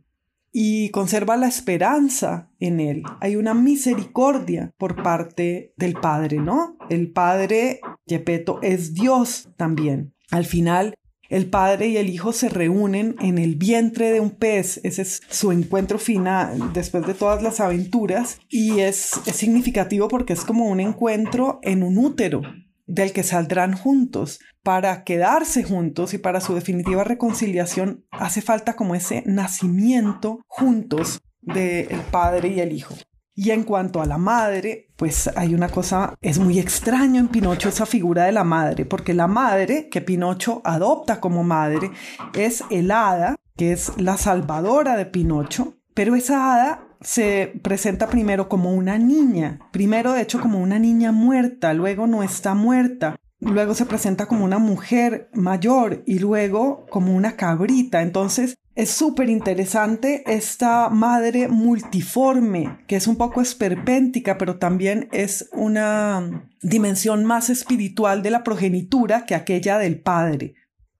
y 0.53 0.89
conserva 0.91 1.35
la 1.35 1.49
esperanza 1.49 2.49
en 2.61 2.79
él. 2.79 3.03
Hay 3.19 3.35
una 3.35 3.53
misericordia 3.53 4.73
por 4.77 5.03
parte 5.03 5.73
del 5.75 5.95
Padre, 5.95 6.37
¿no? 6.37 6.77
El 6.89 7.11
Padre, 7.11 7.81
Yepeto, 8.05 8.61
es 8.61 8.93
Dios 8.93 9.49
también. 9.57 10.13
Al 10.31 10.45
final, 10.45 10.95
el 11.29 11.47
padre 11.47 11.87
y 11.87 11.97
el 11.97 12.09
hijo 12.09 12.33
se 12.33 12.49
reúnen 12.49 13.15
en 13.21 13.37
el 13.37 13.55
vientre 13.55 14.11
de 14.11 14.19
un 14.19 14.31
pez. 14.31 14.81
Ese 14.83 15.03
es 15.03 15.21
su 15.29 15.51
encuentro 15.51 15.99
final 15.99 16.73
después 16.73 17.05
de 17.05 17.13
todas 17.13 17.43
las 17.43 17.59
aventuras. 17.59 18.39
Y 18.49 18.79
es, 18.79 19.21
significativo 19.33 20.07
porque 20.07 20.33
es 20.33 20.43
como 20.43 20.65
un 20.65 20.79
encuentro 20.79 21.59
en 21.61 21.83
un 21.83 21.97
útero 21.97 22.41
del 22.87 23.13
que 23.13 23.23
saldrán 23.23 23.73
juntos. 23.73 24.39
Para 24.63 25.03
quedarse 25.03 25.63
juntos 25.63 26.13
y 26.13 26.17
para 26.17 26.41
su 26.41 26.53
definitiva 26.53 27.03
reconciliación 27.03 28.05
hace 28.11 28.41
falta 28.41 28.75
como 28.75 28.93
ese 28.93 29.23
nacimiento 29.25 30.41
juntos 30.47 31.21
del 31.41 32.01
padre 32.11 32.49
y 32.49 32.59
el 32.59 32.73
hijo. 32.73 32.95
Y 33.41 33.51
en 33.51 33.63
cuanto 33.63 34.01
a 34.01 34.05
la 34.05 34.17
madre, 34.17 34.89
pues 34.97 35.29
hay 35.33 35.55
una 35.55 35.69
cosa, 35.69 36.13
es 36.19 36.39
muy 36.39 36.59
extraño 36.59 37.21
en 37.21 37.29
Pinocho 37.29 37.69
esa 37.69 37.85
figura 37.85 38.25
de 38.25 38.33
la 38.33 38.43
madre, 38.43 38.83
porque 38.83 39.13
la 39.13 39.27
madre 39.27 39.87
que 39.87 40.01
Pinocho 40.01 40.61
adopta 40.65 41.21
como 41.21 41.41
madre 41.45 41.89
es 42.33 42.65
el 42.69 42.91
hada, 42.91 43.37
que 43.55 43.71
es 43.71 43.93
la 43.95 44.17
salvadora 44.17 44.97
de 44.97 45.05
Pinocho, 45.05 45.77
pero 45.93 46.15
esa 46.15 46.53
hada 46.53 46.83
se 46.99 47.53
presenta 47.63 48.07
primero 48.07 48.49
como 48.49 48.73
una 48.73 48.97
niña, 48.97 49.61
primero 49.71 50.11
de 50.11 50.23
hecho 50.23 50.41
como 50.41 50.59
una 50.59 50.77
niña 50.77 51.13
muerta, 51.13 51.73
luego 51.73 52.07
no 52.07 52.23
está 52.23 52.55
muerta, 52.55 53.15
luego 53.39 53.73
se 53.73 53.85
presenta 53.85 54.25
como 54.25 54.43
una 54.43 54.59
mujer 54.59 55.29
mayor 55.33 56.03
y 56.05 56.19
luego 56.19 56.85
como 56.89 57.15
una 57.15 57.37
cabrita. 57.37 58.01
Entonces 58.01 58.57
es 58.79 58.91
súper 58.91 59.29
interesante 59.29 60.23
esta 60.25 60.87
madre 60.87 61.49
multiforme, 61.49 62.79
que 62.87 62.95
es 62.95 63.07
un 63.07 63.17
poco 63.17 63.41
esperpéntica, 63.41 64.37
pero 64.37 64.57
también 64.57 65.09
es 65.11 65.49
una 65.51 66.47
dimensión 66.61 67.25
más 67.25 67.49
espiritual 67.49 68.23
de 68.23 68.29
la 68.29 68.41
progenitura 68.41 69.25
que 69.25 69.35
aquella 69.35 69.79
del 69.79 69.99
padre. 69.99 70.53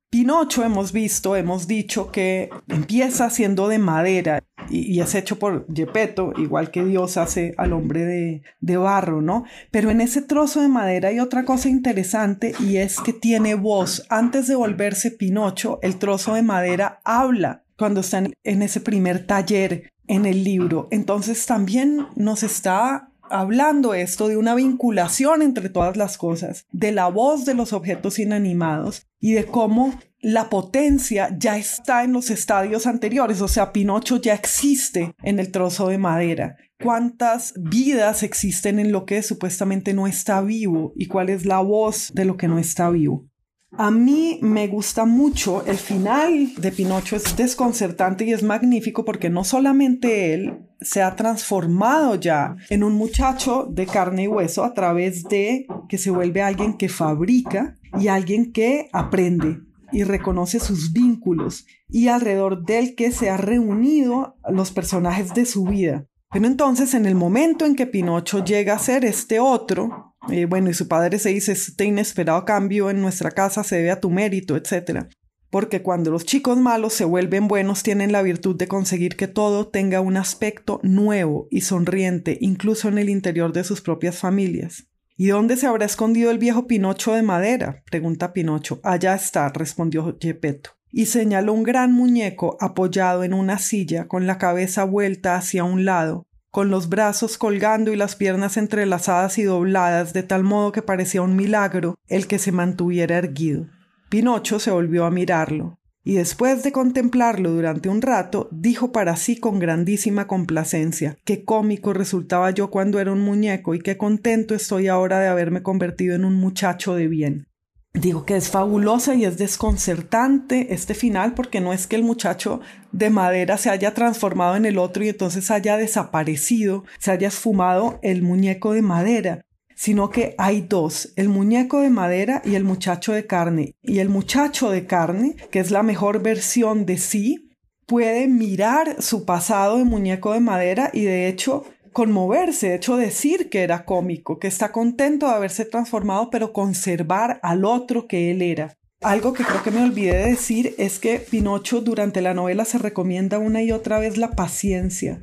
Pinocho 0.10 0.66
hemos 0.66 0.92
visto, 0.92 1.38
hemos 1.38 1.68
dicho 1.68 2.12
que 2.12 2.50
empieza 2.68 3.30
siendo 3.30 3.70
de 3.70 3.80
madera 3.80 4.44
y, 4.70 5.00
es 5.00 5.16
hecho 5.16 5.40
por 5.40 5.66
Gepetto, 5.74 6.34
igual 6.36 6.72
que 6.72 6.84
Dios 6.84 7.16
hace 7.16 7.54
al 7.58 7.72
hombre 7.72 8.04
de, 8.04 8.42
de 8.60 8.76
barro, 8.76 9.22
¿no? 9.22 9.46
Pero 9.72 9.90
en 9.90 10.02
ese 10.02 10.22
trozo 10.22 10.62
de 10.62 10.68
madera 10.68 11.10
hay 11.10 11.22
otra 11.22 11.46
cosa 11.46 11.70
interesante 11.70 12.54
y 12.60 12.76
es 12.78 13.00
que 13.00 13.14
tiene 13.14 13.56
voz. 13.56 14.06
Antes 14.10 14.48
de 14.48 14.56
volverse 14.56 15.12
Pinocho, 15.12 15.80
el 15.82 15.98
trozo 15.98 16.34
de 16.34 16.44
madera 16.44 17.00
habla 17.06 17.64
cuando 17.80 18.02
están 18.02 18.34
en 18.44 18.62
ese 18.62 18.82
primer 18.82 19.26
taller 19.26 19.90
en 20.06 20.26
el 20.26 20.44
libro. 20.44 20.90
Entonces 20.92 21.46
también 21.46 22.06
nos 22.16 22.44
está 22.44 23.10
hablando 23.30 23.94
esto 23.94 24.28
de 24.28 24.38
una 24.38 24.54
vinculación 24.56 25.42
entre 25.42 25.70
todas 25.70 25.96
las 25.96 26.18
cosas, 26.18 26.66
de 26.72 26.92
la 26.92 27.08
voz 27.08 27.46
de 27.46 27.54
los 27.54 27.74
objetos 27.74 28.20
inanimados 28.20 29.08
y 29.20 29.34
de 29.34 29.46
cómo 29.46 29.98
la 30.22 30.50
potencia 30.50 31.34
ya 31.38 31.58
está 31.58 32.04
en 32.04 32.12
los 32.12 32.30
estadios 32.30 32.86
anteriores, 32.86 33.40
o 33.40 33.48
sea, 33.48 33.72
Pinocho 33.72 34.18
ya 34.18 34.34
existe 34.34 35.16
en 35.24 35.40
el 35.40 35.52
trozo 35.52 35.88
de 35.88 35.98
madera. 35.98 36.58
¿Cuántas 36.84 37.54
vidas 37.56 38.24
existen 38.24 38.80
en 38.80 38.92
lo 38.92 39.06
que 39.06 39.22
supuestamente 39.24 39.94
no 39.94 40.08
está 40.08 40.42
vivo 40.42 40.92
y 40.96 41.06
cuál 41.06 41.30
es 41.30 41.46
la 41.46 41.60
voz 41.60 42.12
de 42.14 42.26
lo 42.26 42.36
que 42.36 42.50
no 42.50 42.60
está 42.60 42.90
vivo? 42.90 43.29
A 43.78 43.92
mí 43.92 44.40
me 44.42 44.68
gusta 44.68 45.06
mucho, 45.06 45.64
el 45.66 45.78
final 45.78 46.56
de 46.56 46.72
Pinocho 46.72 47.16
es 47.16 47.38
desconcertante 47.38 48.26
y 48.26 48.34
es 48.34 48.42
magnífico 48.42 49.06
porque 49.06 49.30
no 49.30 49.44
solamente 49.44 50.34
él 50.34 50.66
se 50.82 51.04
ha 51.04 51.16
transformado 51.16 52.16
ya 52.16 52.56
en 52.70 52.84
un 52.84 52.94
muchacho 52.94 53.68
de 53.70 53.86
carne 53.86 54.24
y 54.24 54.28
hueso 54.28 54.64
a 54.64 54.74
través 54.74 55.24
de 55.26 55.68
que 55.88 55.98
se 56.00 56.10
vuelve 56.10 56.42
alguien 56.42 56.78
que 56.78 56.90
fabrica 56.90 57.78
y 58.00 58.08
alguien 58.08 58.52
que 58.52 58.90
aprende 58.92 59.60
y 59.92 60.04
reconoce 60.04 60.60
sus 60.60 60.92
vínculos 60.92 61.66
y 61.90 62.08
alrededor 62.08 62.66
del 62.66 62.96
que 62.96 63.12
se 63.12 63.30
ha 63.30 63.38
reunido 63.38 64.36
los 64.50 64.72
personajes 64.72 65.34
de 65.34 65.46
su 65.46 65.66
vida. 65.66 66.08
Pero 66.32 66.46
entonces 66.46 66.94
en 66.94 67.06
el 67.06 67.16
momento 67.16 67.66
en 67.66 67.76
que 67.76 67.88
Pinocho 67.88 68.44
llega 68.44 68.76
a 68.76 68.80
ser 68.80 69.04
este 69.04 69.40
otro, 69.40 70.16
eh, 70.30 70.46
bueno, 70.46 70.70
y 70.70 70.76
su 70.76 70.88
padre 70.88 71.18
se 71.18 71.30
dice, 71.30 71.54
este 71.54 71.86
inesperado 71.86 72.46
cambio 72.46 72.92
en 72.92 73.02
nuestra 73.02 73.32
casa 73.32 73.64
se 73.64 73.78
debe 73.78 73.92
a 73.92 74.00
tu 74.00 74.12
mérito, 74.12 74.56
etc. 74.56 75.08
Porque 75.50 75.82
cuando 75.82 76.12
los 76.12 76.26
chicos 76.26 76.58
malos 76.58 76.94
se 76.94 77.06
vuelven 77.06 77.48
buenos 77.48 77.82
tienen 77.82 78.12
la 78.12 78.22
virtud 78.22 78.56
de 78.56 78.68
conseguir 78.68 79.16
que 79.16 79.28
todo 79.28 79.70
tenga 79.70 80.02
un 80.02 80.18
aspecto 80.18 80.80
nuevo 80.84 81.48
y 81.50 81.62
sonriente, 81.62 82.38
incluso 82.42 82.90
en 82.90 83.00
el 83.00 83.10
interior 83.10 83.52
de 83.52 83.64
sus 83.64 83.82
propias 83.82 84.20
familias. 84.20 84.86
¿Y 85.18 85.28
dónde 85.28 85.58
se 85.58 85.66
habrá 85.66 85.86
escondido 85.86 86.30
el 86.30 86.38
viejo 86.38 86.68
Pinocho 86.68 87.14
de 87.14 87.24
madera? 87.24 87.84
pregunta 87.90 88.34
Pinocho. 88.34 88.80
Allá 88.84 89.16
está, 89.16 89.50
respondió 89.50 90.16
Gepetto. 90.22 90.79
Y 90.92 91.06
señaló 91.06 91.54
un 91.54 91.64
gran 91.64 91.92
muñeco 91.94 92.58
apoyado 92.60 93.24
en 93.24 93.34
una 93.34 93.60
silla, 93.60 94.08
con 94.08 94.28
la 94.28 94.38
cabeza 94.38 94.84
vuelta 94.84 95.36
hacia 95.36 95.64
un 95.64 95.86
lado, 95.86 96.26
con 96.52 96.70
los 96.70 96.90
brazos 96.90 97.38
colgando 97.38 97.94
y 97.94 97.96
las 97.96 98.16
piernas 98.16 98.58
entrelazadas 98.58 99.38
y 99.38 99.44
dobladas 99.44 100.14
de 100.14 100.24
tal 100.24 100.44
modo 100.44 100.72
que 100.72 100.82
parecía 100.82 101.22
un 101.22 101.36
milagro 101.36 101.98
el 102.08 102.28
que 102.28 102.40
se 102.40 102.52
mantuviera 102.52 103.18
erguido. 103.18 103.68
Pinocho 104.10 104.60
se 104.60 104.72
volvió 104.72 105.06
a 105.06 105.12
mirarlo 105.12 105.80
y 106.04 106.16
después 106.16 106.64
de 106.64 106.72
contemplarlo 106.72 107.52
durante 107.52 107.90
un 107.90 108.02
rato, 108.02 108.50
dijo 108.52 108.92
para 108.92 109.16
sí 109.16 109.38
con 109.38 109.60
grandísima 109.60 110.26
complacencia 110.28 111.18
qué 111.24 111.44
cómico 111.44 111.94
resultaba 111.94 112.50
yo 112.52 112.72
cuando 112.72 113.00
era 113.00 113.12
un 113.12 113.22
muñeco 113.22 113.76
y 113.76 113.80
qué 113.80 113.98
contento 113.98 114.56
estoy 114.56 114.88
ahora 114.88 115.20
de 115.20 115.28
haberme 115.28 115.62
convertido 115.62 116.16
en 116.16 116.26
un 116.26 116.34
muchacho 116.34 116.96
de 116.96 117.08
bien. 117.08 117.49
Digo 117.94 118.24
que 118.24 118.36
es 118.36 118.50
fabulosa 118.50 119.16
y 119.16 119.26
es 119.26 119.38
desconcertante 119.38 120.74
este 120.74 120.94
final 120.94 121.34
porque 121.34 121.60
no 121.60 121.74
es 121.74 121.88
que 121.88 121.96
el 121.96 122.04
muchacho 122.04 122.62
de 122.92 123.10
madera 123.10 123.58
se 123.58 123.72
haya 123.72 123.96
transformado 123.96 124.56
en 124.56 124.66
el 124.66 124.78
otro 124.78 125.04
y 125.04 125.10
entonces 125.10 125.50
haya 125.50 125.76
desaparecido, 125.76 126.84
se 127.00 127.12
haya 127.12 127.30
esfumado 127.30 128.00
el 128.04 128.22
muñeco 128.22 128.74
de 128.74 128.84
madera, 128.84 129.42
sino 129.76 130.12
que 130.12 130.36
hay 130.38 130.62
dos, 130.62 131.14
el 131.16 131.30
muñeco 131.30 131.82
de 131.82 131.90
madera 131.90 132.44
y 132.46 132.56
el 132.56 132.64
muchacho 132.64 133.12
de 133.12 133.26
carne. 133.26 133.74
Y 133.82 134.00
el 134.00 134.10
muchacho 134.10 134.70
de 134.70 134.86
carne, 134.86 135.36
que 135.50 135.60
es 135.60 135.72
la 135.72 135.82
mejor 135.82 136.22
versión 136.22 136.86
de 136.86 136.98
sí, 136.98 137.50
puede 137.90 138.28
mirar 138.28 139.02
su 139.02 139.26
pasado 139.26 139.80
de 139.80 139.84
muñeco 139.84 140.34
de 140.34 140.42
madera 140.42 140.92
y 140.94 141.06
de 141.06 141.28
hecho 141.28 141.66
conmoverse, 141.92 142.70
de 142.70 142.76
hecho 142.76 142.98
decir 142.98 143.50
que 143.50 143.62
era 143.62 143.86
cómico, 143.86 144.40
que 144.40 144.48
está 144.48 144.72
contento 144.72 145.28
de 145.28 145.34
haberse 145.34 145.66
transformado, 145.66 146.30
pero 146.30 146.54
conservar 146.54 147.40
al 147.44 147.66
otro 147.66 148.08
que 148.08 148.32
él 148.32 148.42
era. 148.42 148.76
Algo 149.02 149.34
que 149.34 149.44
creo 149.44 149.64
que 149.64 149.72
me 149.72 149.84
olvidé 149.84 150.18
de 150.18 150.30
decir 150.32 150.76
es 150.78 151.00
que 151.00 151.20
Pinocho 151.20 151.82
durante 151.82 152.22
la 152.22 152.34
novela 152.34 152.66
se 152.66 152.78
recomienda 152.78 153.40
una 153.40 153.64
y 153.64 153.72
otra 153.72 154.00
vez 154.00 154.18
la 154.18 154.32
paciencia 154.32 155.22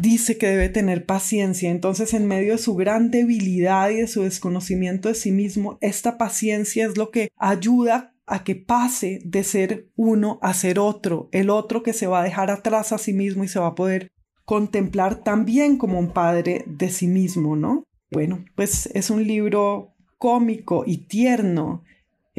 dice 0.00 0.38
que 0.38 0.48
debe 0.48 0.68
tener 0.68 1.06
paciencia. 1.06 1.70
Entonces, 1.70 2.14
en 2.14 2.26
medio 2.26 2.52
de 2.52 2.58
su 2.58 2.74
gran 2.74 3.10
debilidad 3.10 3.90
y 3.90 3.96
de 3.96 4.08
su 4.08 4.22
desconocimiento 4.22 5.08
de 5.08 5.14
sí 5.14 5.32
mismo, 5.32 5.78
esta 5.80 6.18
paciencia 6.18 6.86
es 6.86 6.96
lo 6.96 7.10
que 7.10 7.30
ayuda 7.36 8.14
a 8.26 8.44
que 8.44 8.56
pase 8.56 9.20
de 9.24 9.42
ser 9.42 9.88
uno 9.96 10.38
a 10.42 10.52
ser 10.52 10.78
otro, 10.78 11.28
el 11.32 11.48
otro 11.48 11.82
que 11.82 11.94
se 11.94 12.06
va 12.06 12.20
a 12.20 12.24
dejar 12.24 12.50
atrás 12.50 12.92
a 12.92 12.98
sí 12.98 13.14
mismo 13.14 13.42
y 13.42 13.48
se 13.48 13.58
va 13.58 13.68
a 13.68 13.74
poder 13.74 14.12
contemplar 14.48 15.22
también 15.22 15.76
como 15.76 15.98
un 15.98 16.08
padre 16.08 16.64
de 16.66 16.88
sí 16.88 17.06
mismo, 17.06 17.54
¿no? 17.54 17.84
Bueno, 18.10 18.46
pues 18.54 18.86
es 18.94 19.10
un 19.10 19.26
libro 19.26 19.92
cómico 20.16 20.84
y 20.86 21.06
tierno 21.06 21.84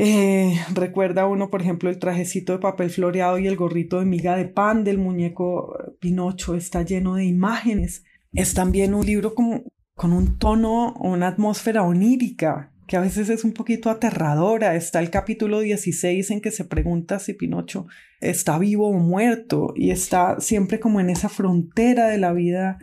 eh, 0.01 0.57
recuerda 0.73 1.27
uno, 1.27 1.51
por 1.51 1.61
ejemplo, 1.61 1.89
el 1.89 1.99
trajecito 1.99 2.53
de 2.53 2.59
papel 2.59 2.89
floreado 2.89 3.37
y 3.37 3.45
el 3.45 3.57
gorrito 3.57 3.99
de 3.99 4.05
miga 4.05 4.37
de 4.37 4.45
pan 4.45 4.85
del 4.85 4.97
muñeco 4.97 5.77
Pinocho. 5.99 6.55
Está 6.55 6.83
lleno 6.83 7.15
de 7.15 7.25
imágenes. 7.25 8.05
Es 8.31 8.55
también 8.55 8.95
un 8.95 9.05
libro 9.05 9.35
con, 9.35 9.65
con 9.95 10.13
un 10.13 10.39
tono 10.39 10.93
una 10.93 11.27
atmósfera 11.27 11.83
onírica 11.83 12.71
que 12.89 12.97
a 12.97 13.01
veces 13.01 13.29
es 13.29 13.43
un 13.43 13.53
poquito 13.53 13.91
aterradora. 13.91 14.75
Está 14.75 14.99
el 14.99 15.11
capítulo 15.11 15.59
16 15.59 16.31
en 16.31 16.41
que 16.41 16.49
se 16.49 16.65
pregunta 16.65 17.19
si 17.19 17.35
Pinocho 17.35 17.85
está 18.19 18.57
vivo 18.57 18.89
o 18.89 18.93
muerto 18.97 19.73
y 19.75 19.91
está 19.91 20.39
siempre 20.39 20.79
como 20.79 20.99
en 20.99 21.11
esa 21.11 21.29
frontera 21.29 22.07
de 22.07 22.17
la 22.17 22.33
vida, 22.33 22.79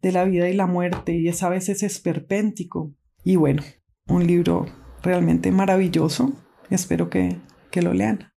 de 0.00 0.12
la 0.12 0.24
vida 0.24 0.48
y 0.48 0.54
la 0.54 0.66
muerte 0.66 1.12
y 1.12 1.28
es 1.28 1.42
a 1.42 1.50
veces 1.50 1.82
esperpéntico. 1.82 2.94
Y 3.22 3.36
bueno, 3.36 3.62
un 4.08 4.26
libro 4.26 4.64
realmente 5.02 5.52
maravilloso 5.52 6.32
Espero 6.70 7.10
que, 7.10 7.36
que 7.70 7.82
lo 7.82 7.92
lean. 7.92 8.29